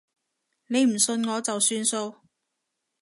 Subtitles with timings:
[0.65, 2.15] 你唔信我就算數